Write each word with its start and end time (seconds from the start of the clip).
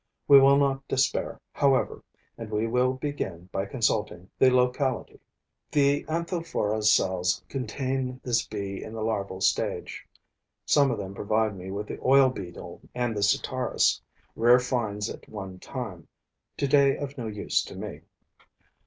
We 0.27 0.39
will 0.39 0.57
not 0.57 0.87
despair, 0.87 1.39
however, 1.51 2.03
and 2.35 2.49
we 2.49 2.65
will 2.65 2.93
begin 2.93 3.49
by 3.51 3.67
consulting 3.67 4.31
the 4.39 4.49
locality. 4.49 5.19
The 5.71 6.05
Anthophora's 6.05 6.91
cells 6.91 7.43
contain 7.47 8.19
this 8.23 8.43
bee 8.47 8.81
in 8.81 8.93
the 8.93 9.03
larval 9.03 9.41
stage. 9.41 10.07
Some 10.65 10.89
of 10.89 10.97
them 10.97 11.13
provide 11.13 11.55
me 11.55 11.69
with 11.69 11.85
the 11.85 11.99
oil 12.03 12.31
beetle 12.31 12.81
and 12.95 13.15
the 13.15 13.21
Sitaris, 13.21 14.01
rare 14.35 14.57
finds 14.57 15.07
at 15.07 15.29
one 15.29 15.59
time, 15.59 16.07
today 16.57 16.97
of 16.97 17.15
no 17.15 17.27
use 17.27 17.61
to 17.65 17.75
me. 17.75 18.01